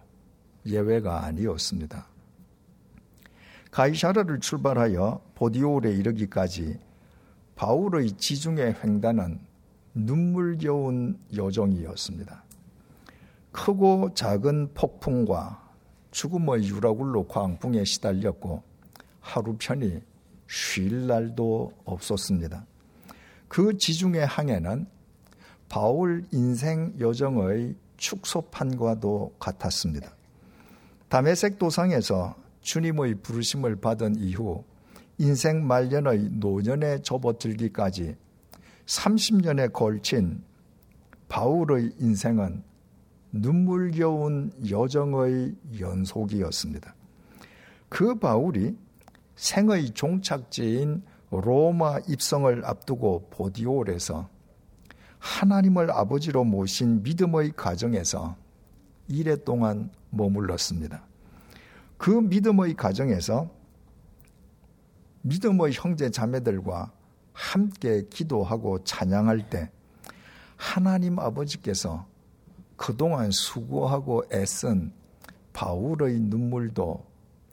예외가 0.66 1.24
아니었습니다. 1.24 2.08
가이샤르를 3.70 4.40
출발하여 4.40 5.22
보디올에 5.36 5.92
이르기까지 5.92 6.80
바울의 7.56 8.14
지중해 8.14 8.78
횡단은 8.84 9.40
눈물겨운 9.94 11.20
여정이었습니다. 11.36 12.44
크고 13.52 14.16
작은 14.16 14.74
폭풍과 14.74 15.74
죽음의 16.10 16.68
유라굴로 16.70 17.28
광풍에 17.28 17.84
시달렸고 17.84 18.64
하루 19.28 19.58
편히 19.60 20.02
쉴 20.48 21.08
날도 21.08 21.74
없었습니다. 21.86 22.66
그 23.48 23.78
지중해 23.78 24.24
항해는 24.24 24.88
바울 25.70 26.26
인생 26.32 26.94
여정의 27.00 27.76
축소판과도 27.98 29.36
같았습니다. 29.40 30.16
담에색 31.10 31.58
도상에서 31.58 32.36
주님의 32.62 33.16
부르심을 33.16 33.78
받은 33.78 34.18
이후 34.18 34.64
인생 35.18 35.66
말년의 35.66 36.30
노년에 36.34 37.02
접어들기까지 37.02 38.16
30년에 38.86 39.74
걸친 39.74 40.44
바울의 41.28 41.94
인생은 42.00 42.64
눈물겨운 43.32 44.52
여정의 44.70 45.56
연속이었습니다. 45.80 46.96
그 47.90 48.16
바울이 48.16 48.76
생의 49.38 49.92
종착지인 49.92 51.04
로마 51.30 52.00
입성을 52.08 52.66
앞두고 52.66 53.30
보디올에서 53.30 54.30
하나님을 55.20 55.92
아버지로 55.92 56.44
모신 56.44 57.04
믿음의 57.04 57.54
가정에서 57.56 58.36
이래 59.08 59.36
동안 59.36 59.92
머물렀습니다. 60.10 61.04
그 61.98 62.10
믿음의 62.10 62.76
가정에서 62.76 63.50
믿음의 65.22 65.74
형제 65.74 66.10
자매들과 66.10 66.92
함께 67.34 68.04
기도하고 68.10 68.84
찬양할 68.84 69.50
때 69.50 69.70
하나님 70.56 71.20
아버지께서 71.20 72.08
그동안 72.76 73.30
수고하고 73.32 74.24
애쓴 74.32 74.92
바울의 75.54 76.22
눈물도 76.22 77.06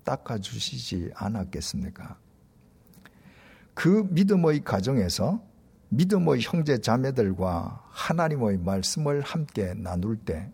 닦아주시지 0.05 1.13
않았겠습니까? 1.15 2.19
그 3.75 4.07
믿음의 4.11 4.65
가정에서 4.65 5.43
믿음의 5.89 6.41
형제 6.41 6.79
자매들과 6.79 7.85
하나님의 7.91 8.59
말씀을 8.59 9.21
함께 9.23 9.75
나눌 9.75 10.17
때 10.17 10.51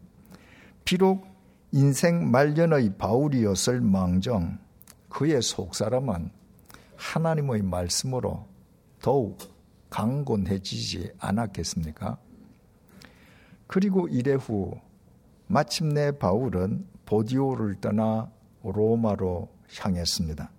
비록 0.84 1.26
인생 1.72 2.30
말년의 2.30 2.96
바울이었을 2.96 3.80
망정 3.80 4.58
그의 5.08 5.40
속사람은 5.40 6.30
하나님의 6.96 7.62
말씀으로 7.62 8.46
더욱 9.00 9.38
강건해지지 9.88 11.12
않았겠습니까? 11.18 12.18
그리고 13.66 14.08
이레 14.08 14.34
후 14.34 14.78
마침내 15.46 16.12
바울은 16.12 16.86
보디올을 17.06 17.80
떠나 17.80 18.30
로마로 18.62 19.48
향했습니다. 19.78 20.50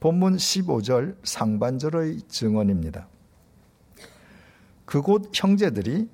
본문 0.00 0.36
15절 0.36 1.16
상반절의 1.24 2.22
증언입니다. 2.28 3.08
그곳 4.84 5.30
형제들이 5.34 6.08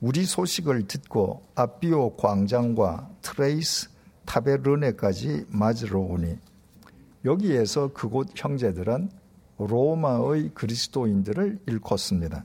우리 0.00 0.24
소식을 0.24 0.86
듣고 0.86 1.42
압비오 1.54 2.16
광장과 2.16 3.10
트레이스 3.22 3.88
타베르네까지 4.26 5.46
맞으러 5.48 6.00
오니 6.00 6.38
여기에서 7.24 7.92
그곳 7.92 8.28
형제들은 8.34 9.10
로마의 9.58 10.50
그리스도인들을 10.54 11.60
일컫습니다. 11.66 12.44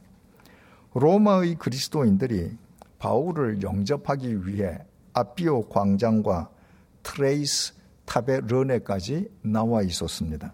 로마의 0.94 1.56
그리스도인들이 1.56 2.58
바울을 2.98 3.62
영접하기 3.62 4.48
위해 4.48 4.80
압비오 5.14 5.68
광장과 5.70 6.50
트레이스 7.04 7.74
타베르네까지 8.10 9.30
나와 9.44 9.84
있었습니다. 9.84 10.54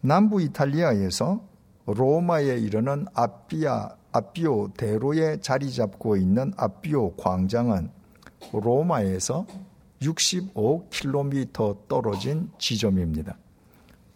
남부 0.00 0.40
이탈리아에서 0.40 1.46
로마에 1.84 2.58
이르는 2.58 3.06
압비아 3.12 3.94
압비오 4.12 4.72
대로에 4.76 5.38
자리 5.40 5.70
잡고 5.70 6.16
있는 6.16 6.52
압비오 6.56 7.16
광장은 7.16 7.90
로마에서 8.52 9.46
65km 10.00 11.88
떨어진 11.88 12.50
지점입니다. 12.58 13.36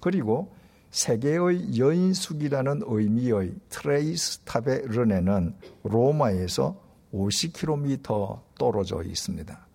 그리고 0.00 0.54
세 0.90 1.15
개의 1.15 1.78
여인숙이라는 1.78 2.82
의미의 2.86 3.54
트레이스 3.68 4.38
타베르네는 4.40 5.54
로마에서 5.84 6.80
50km 7.12 8.40
떨어져 8.58 9.02
있습니다. 9.02 9.66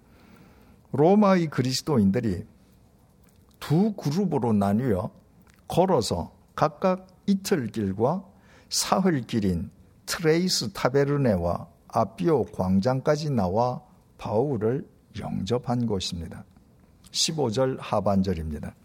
로마의 0.91 1.47
그리스도인들이 1.47 2.45
두 3.67 3.93
그룹으로 3.93 4.54
나뉘어 4.54 5.10
걸어서 5.67 6.32
각각 6.56 7.08
이틀 7.25 7.65
길과 7.71 8.23
사흘 8.69 9.21
길인 9.21 9.71
트레이스 10.06 10.71
타베르네와 10.71 11.67
압비오 11.88 12.45
광장까지 12.45 13.32
나와 13.32 13.82
바울을 14.19 14.88
영접한 15.19 15.88
것입니다. 15.88 16.45
15절 17.10 17.78
하반절입니다. 17.80 18.75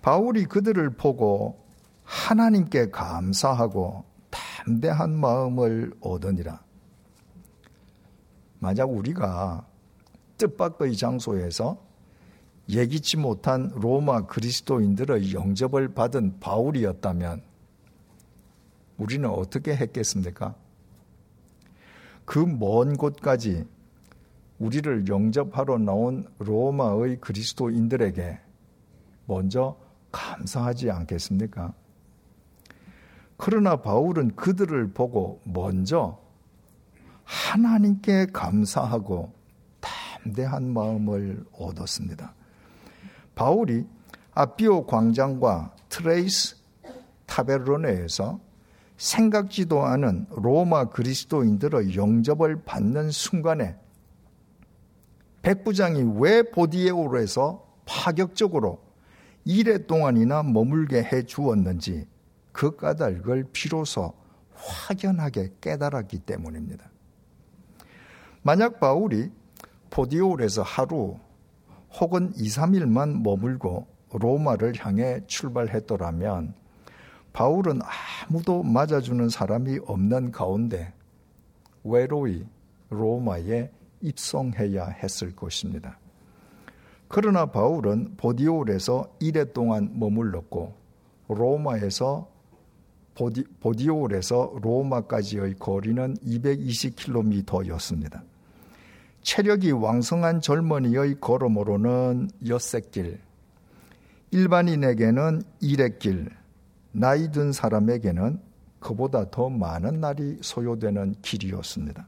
바울이 0.00 0.46
그들을 0.46 0.88
보고 0.96 1.62
하나님께 2.04 2.88
감사하고 2.88 4.02
담대한 4.30 5.10
마음을 5.10 5.92
얻으니라. 6.00 6.62
만약 8.60 8.90
우리가 8.90 9.66
뜻밖의 10.38 10.96
장소에서 10.96 11.87
예기치 12.68 13.16
못한 13.16 13.70
로마 13.74 14.26
그리스도인들의 14.26 15.32
영접을 15.32 15.94
받은 15.94 16.38
바울이었다면 16.40 17.42
우리는 18.98 19.28
어떻게 19.28 19.74
했겠습니까? 19.74 20.54
그 22.24 22.40
먼 22.44 22.96
곳까지 22.96 23.64
우리를 24.58 25.08
영접하러 25.08 25.78
나온 25.78 26.26
로마의 26.38 27.20
그리스도인들에게 27.20 28.38
먼저 29.26 29.78
감사하지 30.12 30.90
않겠습니까? 30.90 31.72
그러나 33.36 33.76
바울은 33.76 34.34
그들을 34.34 34.92
보고 34.92 35.40
먼저 35.44 36.18
하나님께 37.24 38.26
감사하고 38.32 39.32
담대한 39.80 40.72
마음을 40.72 41.44
얻었습니다. 41.52 42.34
바울이 43.38 43.86
압비오 44.34 44.86
광장과 44.86 45.72
트레이스 45.88 46.56
타베르네에서 47.26 48.40
생각지도 48.96 49.84
않은 49.84 50.26
로마 50.30 50.86
그리스도인들의 50.86 51.94
영접을 51.94 52.64
받는 52.64 53.12
순간에 53.12 53.76
백부장이 55.42 56.16
왜 56.18 56.42
보디올에서 56.42 57.64
파격적으로 57.86 58.80
이레 59.44 59.86
동안이나 59.86 60.42
머물게 60.42 61.04
해 61.04 61.22
주었는지 61.22 62.08
그 62.50 62.74
까닭을 62.74 63.50
비로소 63.52 64.14
확연하게 64.52 65.52
깨달았기 65.60 66.18
때문입니다. 66.18 66.90
만약 68.42 68.80
바울이 68.80 69.30
포디올에서 69.90 70.62
하루 70.62 71.18
혹은 72.00 72.32
2, 72.36 72.48
3일만 72.48 73.22
머물고 73.22 73.86
로마를 74.12 74.74
향해 74.78 75.20
출발했더라면 75.26 76.54
바울은 77.32 77.80
아무도 78.28 78.62
맞아주는 78.62 79.28
사람이 79.28 79.80
없는 79.86 80.30
가운데 80.32 80.92
외로이 81.84 82.46
로마에 82.90 83.70
입성해야 84.00 84.86
했을 84.86 85.34
것입니다. 85.34 85.98
그러나 87.08 87.46
바울은 87.46 88.14
보디올에서 88.16 89.16
이래 89.20 89.52
동안 89.52 89.90
머물렀고 89.98 90.74
로마에서 91.28 92.28
보디, 93.14 93.44
보디올에서 93.60 94.58
로마까지의 94.62 95.56
거리는 95.58 96.14
220km였습니다. 96.18 98.22
체력이 99.22 99.72
왕성한 99.72 100.40
젊은이의 100.40 101.20
걸음으로는 101.20 102.30
엿새길, 102.46 103.20
일반인에게는 104.30 105.42
일의길, 105.60 106.30
나이 106.92 107.30
든 107.30 107.52
사람에게는 107.52 108.40
그보다 108.80 109.30
더 109.30 109.48
많은 109.48 110.00
날이 110.00 110.38
소요되는 110.40 111.16
길이었습니다. 111.22 112.06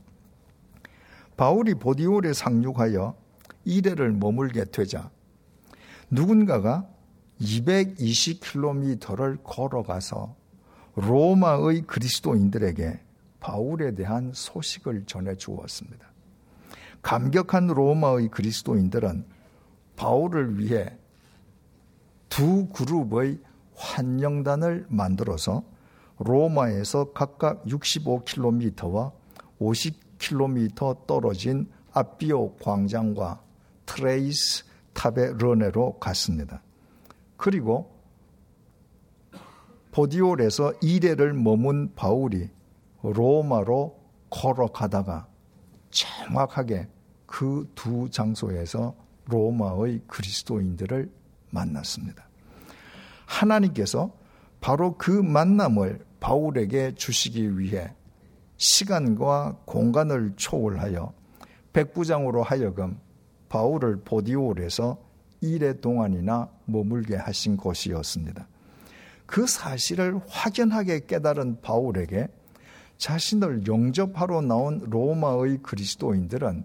바울이 1.36 1.74
보디올에 1.74 2.32
상륙하여 2.32 3.14
이래를 3.64 4.12
머물게 4.12 4.66
되자 4.66 5.10
누군가가 6.10 6.86
220km를 7.40 9.38
걸어가서 9.42 10.36
로마의 10.96 11.82
그리스도인들에게 11.82 13.00
바울에 13.38 13.94
대한 13.94 14.32
소식을 14.34 15.04
전해 15.06 15.36
주었습니다. 15.36 16.09
감격한 17.02 17.68
로마의 17.68 18.28
그리스도인들은 18.28 19.24
바울을 19.96 20.58
위해 20.58 20.96
두 22.28 22.68
그룹의 22.68 23.38
환영단을 23.74 24.86
만들어서 24.88 25.62
로마에서 26.18 27.12
각각 27.12 27.64
65km와 27.64 29.12
50km 29.60 31.06
떨어진 31.06 31.68
압비오 31.92 32.56
광장과 32.56 33.40
트레이스 33.86 34.64
타베르네로 34.92 35.98
갔습니다. 35.98 36.62
그리고 37.36 37.90
보디올에서 39.92 40.74
이래를 40.82 41.32
머문 41.32 41.94
바울이 41.94 42.50
로마로 43.02 43.98
걸어가다가 44.28 45.26
정확하게 46.30 46.88
그 47.26 47.66
두 47.74 48.08
장소에서 48.10 48.94
로마의 49.26 50.02
그리스도인들을 50.06 51.10
만났습니다. 51.50 52.28
하나님께서 53.26 54.12
바로 54.60 54.96
그 54.96 55.10
만남을 55.10 56.04
바울에게 56.20 56.94
주시기 56.94 57.58
위해 57.58 57.94
시간과 58.56 59.58
공간을 59.64 60.34
초월하여 60.36 61.12
백부장으로 61.72 62.42
하여금 62.42 62.98
바울을 63.48 64.02
보디올에서 64.04 64.98
일해 65.40 65.80
동안이나 65.80 66.50
머물게 66.66 67.16
하신 67.16 67.56
것이었습니다. 67.56 68.46
그 69.26 69.46
사실을 69.46 70.20
확연하게 70.28 71.06
깨달은 71.06 71.60
바울에게 71.62 72.28
자신을 73.00 73.66
영접하러 73.66 74.42
나온 74.42 74.78
로마의 74.78 75.62
그리스도인들은 75.62 76.64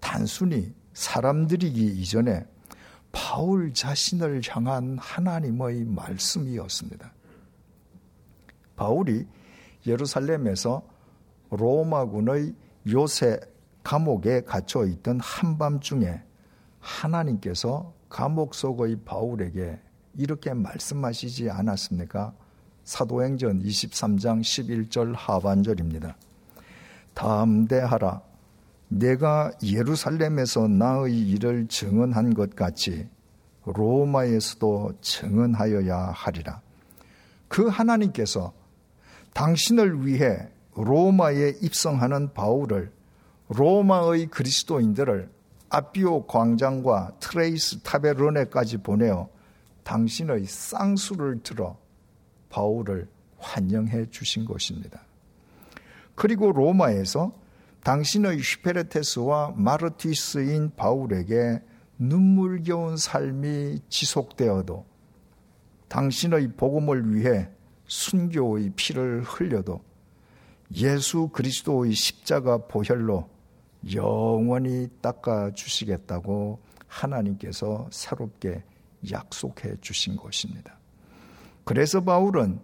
단순히 0.00 0.74
사람들이기 0.92 2.00
이전에 2.00 2.44
바울 3.12 3.72
자신을 3.72 4.42
향한 4.48 4.98
하나님의 4.98 5.84
말씀이었습니다. 5.84 7.14
바울이 8.74 9.26
예루살렘에서 9.86 10.82
로마군의 11.50 12.54
요새 12.88 13.38
감옥에 13.84 14.42
갇혀 14.42 14.84
있던 14.84 15.20
한밤중에 15.20 16.20
하나님께서 16.80 17.94
감옥 18.08 18.54
속의 18.54 19.04
바울에게 19.04 19.80
이렇게 20.14 20.52
말씀하시지 20.54 21.50
않았습니까? 21.50 22.34
사도행전 22.88 23.62
23장 23.64 24.40
11절 24.40 25.12
하반절입니다. 25.14 26.16
담대하라. 27.12 28.22
내가 28.88 29.52
예루살렘에서 29.62 30.68
나의 30.68 31.20
일을 31.28 31.68
증언한 31.68 32.32
것 32.32 32.56
같이 32.56 33.06
로마에서도 33.66 34.94
증언하여야 35.02 36.12
하리라. 36.14 36.62
그 37.48 37.66
하나님께서 37.66 38.54
당신을 39.34 40.06
위해 40.06 40.48
로마에 40.74 41.56
입성하는 41.60 42.32
바울을 42.32 42.90
로마의 43.48 44.28
그리스도인들을 44.28 45.28
압비오 45.68 46.24
광장과 46.26 47.16
트레이스 47.20 47.80
타베르네까지 47.80 48.78
보내어 48.78 49.28
당신의 49.84 50.46
쌍수를 50.46 51.42
들어 51.42 51.76
바울을 52.50 53.08
환영해 53.38 54.10
주신 54.10 54.44
것입니다. 54.44 55.02
그리고 56.14 56.52
로마에서 56.52 57.32
당신의 57.84 58.38
ὑπηρέτης와 58.38 59.54
μάρτυς인 59.56 60.72
바울에게 60.76 61.62
눈물겨운 61.98 62.96
삶이 62.96 63.80
지속되어도 63.88 64.84
당신의 65.88 66.52
복음을 66.56 67.14
위해 67.14 67.48
순교의 67.86 68.72
피를 68.76 69.22
흘려도 69.22 69.80
예수 70.76 71.28
그리스도의 71.28 71.92
십자가 71.92 72.58
보혈로 72.58 73.28
영원히 73.94 74.88
닦아 75.00 75.52
주시겠다고 75.54 76.58
하나님께서 76.86 77.88
새롭게 77.90 78.62
약속해 79.10 79.76
주신 79.80 80.16
것입니다. 80.16 80.77
그래서 81.68 82.00
바울은 82.00 82.60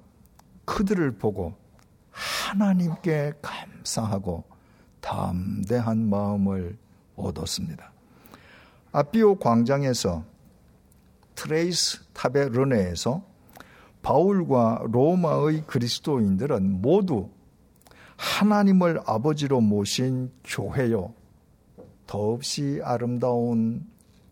그들을 0.65 1.19
보고 1.19 1.55
하나님께 2.11 3.35
감사하고 3.43 4.45
담대한 5.03 6.09
마음을 6.09 6.79
얻었습니다. 7.15 7.93
압비오 8.93 9.35
광장에서 9.41 10.25
트레이스 11.35 12.03
타베르네에서 12.15 13.23
바울과 14.01 14.85
로마의 14.91 15.65
그리스도인들은 15.67 16.81
모두 16.81 17.29
하나님을 18.17 19.01
아버지로 19.05 19.61
모신 19.61 20.33
교회요. 20.45 21.13
더없이 22.07 22.81
아름다운 22.83 23.87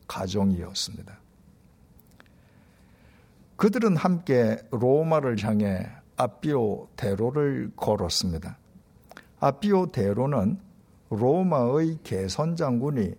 가정이었습니다. 0.08 1.21
그들은 3.62 3.96
함께 3.96 4.56
로마를 4.72 5.36
향해 5.44 5.86
압비오 6.16 6.88
대로를 6.96 7.70
걸었습니다. 7.76 8.58
압비오 9.38 9.92
대로는 9.92 10.58
로마의 11.10 11.98
개선 12.02 12.56
장군이 12.56 13.12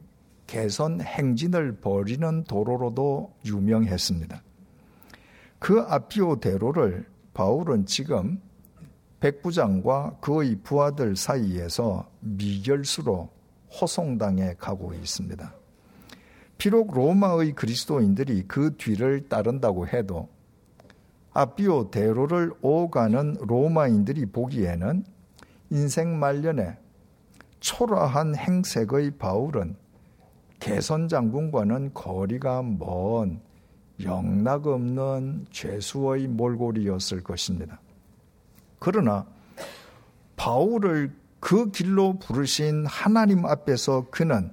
개선 0.45 0.99
행진을 0.99 1.77
벌이는 1.77 2.43
도로로도 2.43 3.31
유명했습니다. 3.45 4.43
그 5.59 5.79
아비오 5.79 6.41
대로를 6.41 7.05
바울은 7.33 7.85
지금 7.85 8.41
백부장과 9.21 10.17
그의 10.19 10.57
부하들 10.61 11.15
사이에서 11.15 12.09
미결수로 12.19 13.29
호송당해 13.79 14.55
가고 14.59 14.93
있습니다. 14.93 15.53
비록 16.57 16.93
로마의 16.93 17.53
그리스도인들이 17.53 18.43
그 18.47 18.75
뒤를 18.75 19.27
따른다고 19.29 19.87
해도 19.87 20.32
아비오 21.33 21.89
대로를 21.89 22.51
오가는 22.61 23.37
로마인들이 23.41 24.27
보기에는 24.27 25.03
인생 25.71 26.19
말년에 26.19 26.77
초라한 27.59 28.35
행색의 28.35 29.17
바울은 29.17 29.75
개선 30.59 31.07
장군과는 31.07 31.93
거리가 31.93 32.61
먼 32.61 33.41
영락 34.01 34.67
없는 34.67 35.47
죄수의 35.51 36.27
몰골이었을 36.27 37.23
것입니다. 37.23 37.79
그러나 38.79 39.25
바울을 40.35 41.15
그 41.39 41.71
길로 41.71 42.19
부르신 42.19 42.85
하나님 42.85 43.45
앞에서 43.45 44.07
그는 44.11 44.51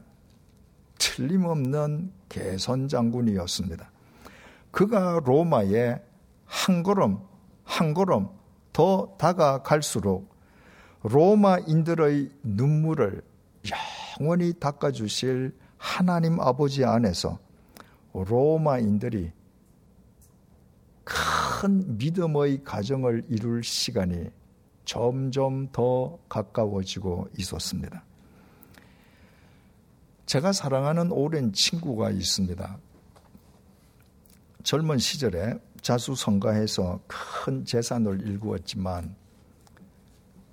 틀림없는 0.99 2.13
개선 2.29 2.89
장군이었습니다. 2.89 3.91
그가 4.71 5.21
로마에 5.25 6.01
한 6.51 6.83
걸음 6.83 7.19
한 7.63 7.95
걸음 7.95 8.29
더 8.73 9.15
다가갈수록 9.19 10.29
로마인들의 11.05 12.31
눈물을 12.43 13.23
영원히 14.19 14.53
닦아주실 14.59 15.57
하나님 15.79 16.41
아버지 16.41 16.85
안에서 16.85 17.39
로마인들이 18.13 19.33
큰 21.05 21.97
믿음의 21.97 22.65
가정을 22.65 23.27
이룰 23.29 23.63
시간이 23.63 24.31
점점 24.85 25.71
더 25.71 26.19
가까워지고 26.29 27.29
있었습니다. 27.39 28.05
제가 30.27 30.53
사랑하는 30.53 31.13
오랜 31.13 31.53
친구가 31.53 32.11
있습니다. 32.11 32.79
젊은 34.63 34.99
시절에 34.99 35.59
자수성가해서 35.83 37.01
큰 37.07 37.65
재산을 37.65 38.27
일구었지만 38.27 39.15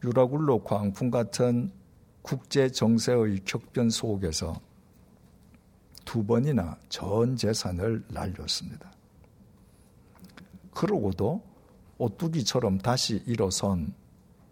유라굴로 0.04 0.64
광풍 0.64 1.12
같은 1.12 1.72
국제 2.22 2.70
정세의 2.70 3.42
격변 3.46 3.90
속에서 3.90 4.60
두 6.06 6.26
번이나 6.26 6.78
전 6.90 7.36
재산을 7.36 8.04
날렸습니다. 8.10 8.92
그러고도 10.72 11.42
오뚜기처럼 11.98 12.78
다시 12.78 13.24
일어선 13.26 13.94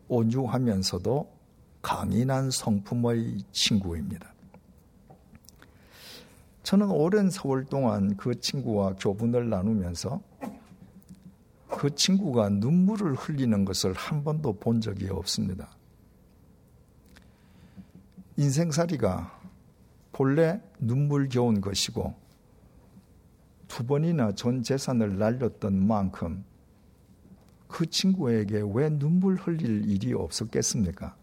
온유하면서도 0.07 1.29
강인한 1.81 2.49
성품의 2.49 3.43
친구입니다. 3.51 4.33
저는 6.63 6.89
오랜 6.89 7.29
세월 7.29 7.63
동안 7.65 8.17
그 8.17 8.39
친구와 8.39 8.95
교분을 8.95 9.49
나누면서 9.49 10.19
그 11.75 11.93
친구가 11.93 12.47
눈물을 12.51 13.15
흘리는 13.15 13.65
것을 13.65 13.91
한 13.91 14.23
번도 14.23 14.53
본 14.59 14.79
적이 14.79 15.09
없습니다. 15.09 15.75
인생살이가 18.37 19.41
본래 20.13 20.61
눈물겨운 20.79 21.59
것이고 21.59 22.15
두 23.67 23.85
번이나 23.85 24.31
전 24.35 24.63
재산을 24.63 25.17
날렸던 25.17 25.85
만큼 25.85 26.45
그 27.67 27.85
친구에게 27.89 28.63
왜 28.73 28.89
눈물 28.89 29.35
흘릴 29.35 29.89
일이 29.89 30.13
없었겠습니까? 30.13 31.13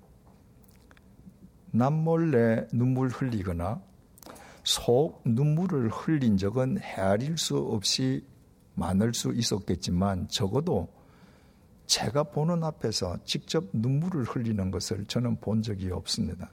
남몰래 1.70 2.68
눈물 2.74 3.08
흘리거나 3.08 3.80
속 4.64 5.22
눈물을 5.24 5.88
흘린 5.88 6.36
적은 6.36 6.78
헤아릴 6.78 7.38
수 7.38 7.56
없이 7.56 8.26
많을 8.74 9.14
수 9.14 9.32
있었겠지만 9.32 10.28
적어도 10.28 10.88
제가 11.86 12.24
보는 12.24 12.64
앞에서 12.64 13.18
직접 13.24 13.64
눈물을 13.72 14.24
흘리는 14.24 14.70
것을 14.70 15.04
저는 15.06 15.36
본 15.40 15.62
적이 15.62 15.90
없습니다. 15.90 16.50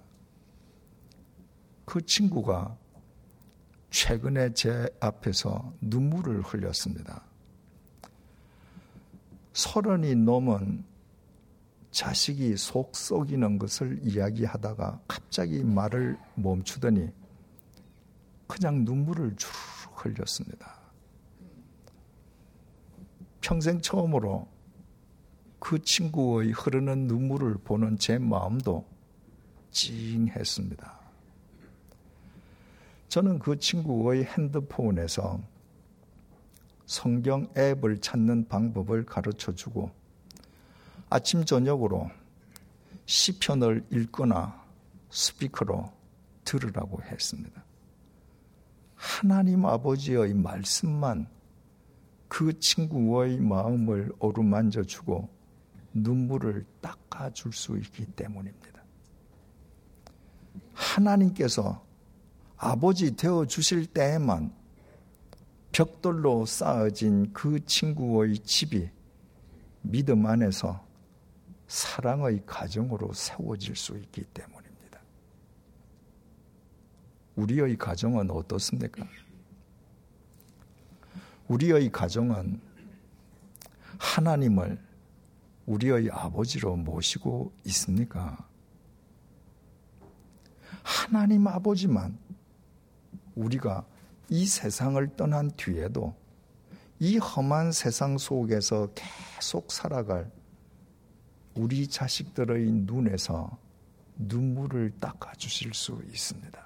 그 1.86 2.05
친구가 2.05 2.77
최근에 3.89 4.53
제 4.53 4.88
앞에서 4.99 5.73
눈물을 5.82 6.41
흘렸습니다. 6.41 7.23
서른이 9.53 10.15
넘은 10.15 10.84
자식이 11.91 12.55
속 12.58 12.95
썩이는 12.95 13.58
것을 13.58 13.99
이야기하다가 14.03 15.01
갑자기 15.08 15.63
말을 15.63 16.17
멈추더니 16.36 17.10
그냥 18.47 18.86
눈물을 18.86 19.36
쭉 19.38 19.49
흘렸습니다. 19.95 20.78
평생 23.49 23.81
처음으로 23.81 24.47
그 25.57 25.81
친구의 25.81 26.51
흐르는 26.51 27.07
눈물을 27.07 27.55
보는 27.63 27.97
제 27.97 28.19
마음도 28.19 28.85
찡했습니다. 29.71 30.99
저는 33.07 33.39
그 33.39 33.57
친구의 33.57 34.25
핸드폰에서 34.25 35.39
성경 36.85 37.51
앱을 37.57 38.01
찾는 38.01 38.49
방법을 38.49 39.07
가르쳐 39.07 39.51
주고 39.55 39.89
아침 41.09 41.43
저녁으로 41.43 42.12
시편을 43.07 43.83
읽거나 43.89 44.63
스피커로 45.09 45.91
들으라고 46.43 47.01
했습니다. 47.01 47.63
하나님 48.93 49.65
아버지의 49.65 50.35
말씀만 50.35 51.38
그 52.29 52.57
친구의 52.59 53.39
마음을 53.39 54.13
어루만져 54.19 54.83
주고 54.83 55.27
눈물을 55.93 56.65
닦아 56.79 57.31
줄 57.31 57.51
수 57.51 57.77
있기 57.77 58.05
때문입니다. 58.05 58.81
하나님께서 60.73 61.83
아버지 62.55 63.15
되어 63.15 63.45
주실 63.45 63.87
때에만 63.87 64.53
벽돌로 65.71 66.45
쌓아진 66.45 67.31
그 67.33 67.65
친구의 67.65 68.39
집이 68.39 68.89
믿음 69.81 70.25
안에서 70.25 70.85
사랑의 71.67 72.43
가정으로 72.45 73.13
세워질 73.13 73.75
수 73.75 73.97
있기 73.97 74.23
때문입니다. 74.33 74.99
우리의 77.35 77.77
가정은 77.77 78.29
어떻습니까? 78.31 79.05
우리의 81.49 81.91
가정은 81.91 82.62
하나님을 83.97 84.79
우리의 85.65 86.09
아버지로 86.12 86.75
모시고 86.75 87.51
있습니까? 87.65 88.47
하나님 90.83 91.47
아버지만 91.47 92.17
우리가 93.35 93.85
이 94.29 94.45
세상을 94.45 95.15
떠난 95.15 95.49
뒤에도 95.57 96.15
이 96.99 97.17
험한 97.17 97.71
세상 97.71 98.17
속에서 98.17 98.89
계속 98.93 99.71
살아갈 99.71 100.31
우리 101.55 101.88
자식들의 101.88 102.71
눈에서 102.71 103.57
눈물을 104.17 104.93
닦아 104.99 105.33
주실 105.33 105.73
수 105.73 105.99
있습니다. 106.12 106.59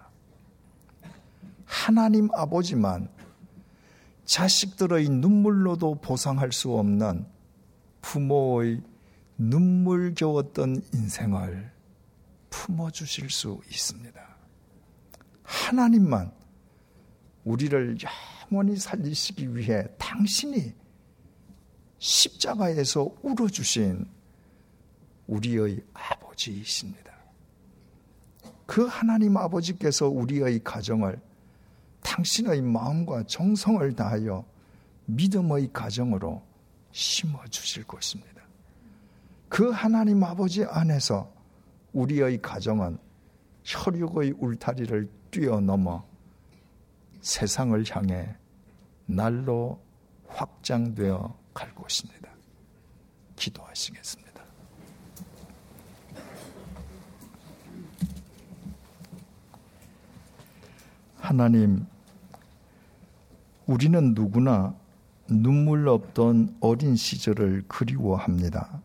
하나님 1.65 2.29
아버지만 2.33 3.09
자식들의 4.25 5.09
눈물로도 5.09 5.95
보상할 5.95 6.51
수 6.51 6.73
없는 6.73 7.25
부모의 8.01 8.81
눈물겨웠던 9.37 10.81
인생을 10.93 11.71
품어주실 12.49 13.29
수 13.29 13.59
있습니다. 13.69 14.21
하나님만 15.43 16.31
우리를 17.43 17.97
영원히 18.51 18.77
살리시기 18.77 19.55
위해 19.55 19.85
당신이 19.97 20.73
십자가에서 21.97 23.09
울어주신 23.21 24.05
우리의 25.27 25.83
아버지이십니다. 25.93 27.13
그 28.65 28.85
하나님 28.85 29.37
아버지께서 29.37 30.07
우리의 30.07 30.63
가정을 30.63 31.19
당신의 32.03 32.61
마음과 32.61 33.23
정성을 33.23 33.95
다하여 33.95 34.45
믿음의 35.05 35.71
가정으로 35.73 36.41
심어 36.91 37.43
주실 37.47 37.83
것입니다. 37.85 38.43
그 39.49 39.69
하나님 39.69 40.23
아버지 40.23 40.63
안에서 40.63 41.31
우리의 41.93 42.41
가정은 42.41 42.97
혈육의 43.63 44.33
울타리를 44.37 45.09
뛰어넘어 45.31 46.05
세상을 47.21 47.83
향해 47.89 48.35
날로 49.05 49.79
확장되어 50.27 51.37
갈 51.53 51.73
것입니다. 51.75 52.29
기도하시겠습니다. 53.35 54.43
하나님, 61.17 61.85
우리는 63.65 64.13
누구나 64.13 64.75
눈물 65.29 65.87
없던 65.87 66.57
어린 66.59 66.95
시절을 66.95 67.63
그리워합니다. 67.67 68.81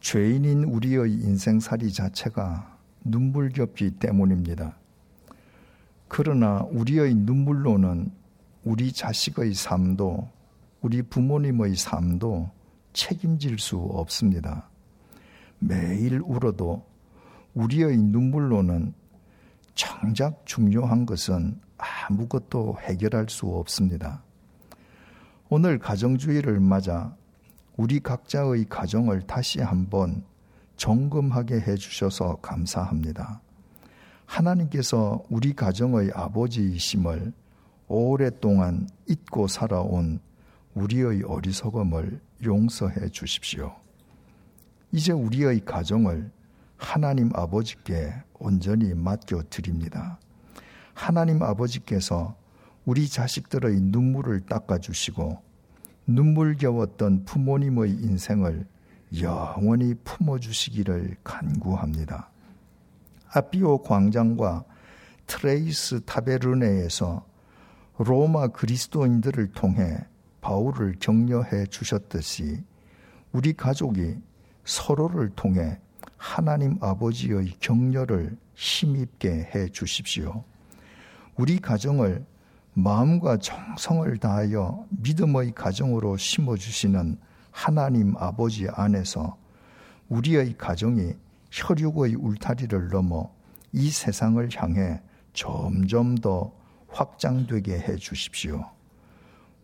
죄인인 0.00 0.64
우리의 0.64 1.12
인생살이 1.12 1.92
자체가 1.92 2.78
눈물겹기 3.04 3.92
때문입니다. 3.92 4.76
그러나 6.08 6.66
우리의 6.70 7.14
눈물로는 7.14 8.10
우리 8.64 8.92
자식의 8.92 9.54
삶도 9.54 10.28
우리 10.80 11.02
부모님의 11.02 11.76
삶도 11.76 12.50
책임질 12.92 13.58
수 13.58 13.76
없습니다. 13.76 14.68
매일 15.60 16.20
울어도 16.24 16.84
우리의 17.54 17.96
눈물로는 17.96 18.94
정작 19.74 20.44
중요한 20.44 21.06
것은 21.06 21.60
아무것도 21.78 22.78
해결할 22.80 23.26
수 23.28 23.46
없습니다. 23.46 24.22
오늘 25.48 25.78
가정주의를 25.78 26.60
맞아 26.60 27.14
우리 27.76 28.00
각자의 28.00 28.66
가정을 28.68 29.26
다시 29.26 29.60
한번 29.60 30.24
점검하게 30.76 31.60
해주셔서 31.60 32.36
감사합니다. 32.36 33.40
하나님께서 34.24 35.24
우리 35.30 35.52
가정의 35.52 36.10
아버지이심을 36.14 37.32
오랫동안 37.88 38.88
잊고 39.08 39.46
살아온 39.46 40.20
우리의 40.74 41.22
어리석음을 41.22 42.20
용서해 42.44 43.08
주십시오. 43.10 43.74
이제 44.92 45.12
우리의 45.12 45.64
가정을 45.64 46.30
하나님 46.76 47.30
아버지께 47.34 48.12
온전히 48.34 48.92
맡겨 48.94 49.44
드립니다. 49.48 50.18
하나님 50.96 51.42
아버지께서 51.42 52.34
우리 52.86 53.06
자식들의 53.06 53.80
눈물을 53.82 54.46
닦아주시고 54.46 55.38
눈물겨웠던 56.06 57.26
부모님의 57.26 57.90
인생을 57.90 58.66
영원히 59.20 59.94
품어주시기를 60.02 61.18
간구합니다. 61.22 62.30
압비오 63.28 63.82
광장과 63.82 64.64
트레이스 65.26 66.00
타베르네에서 66.06 67.26
로마 67.98 68.48
그리스도인들을 68.48 69.52
통해 69.52 69.98
바울을 70.40 70.96
격려해 70.98 71.66
주셨듯이 71.66 72.64
우리 73.32 73.52
가족이 73.52 74.16
서로를 74.64 75.28
통해 75.36 75.78
하나님 76.16 76.78
아버지의 76.80 77.52
격려를 77.60 78.38
힘입게 78.54 79.50
해 79.54 79.68
주십시오. 79.68 80.42
우리 81.36 81.58
가정을 81.58 82.24
마음과 82.74 83.38
정성을 83.38 84.16
다하여 84.18 84.86
믿음의 84.90 85.52
가정으로 85.54 86.16
심어주시는 86.16 87.18
하나님 87.50 88.14
아버지 88.18 88.66
안에서 88.68 89.36
우리의 90.08 90.56
가정이 90.58 91.14
혈육의 91.50 92.16
울타리를 92.16 92.88
넘어 92.88 93.30
이 93.72 93.90
세상을 93.90 94.48
향해 94.56 95.00
점점 95.32 96.16
더 96.16 96.52
확장되게 96.88 97.78
해 97.78 97.96
주십시오. 97.96 98.64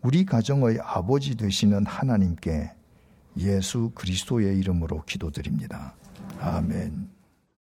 우리 0.03 0.25
가정의 0.25 0.79
아버지 0.81 1.37
되시는 1.37 1.87
하나님께 1.87 2.71
예수 3.39 3.93
그리스도의 3.95 4.59
이름으로 4.59 5.05
기도드립니다. 5.05 5.95
아멘. 6.41 7.12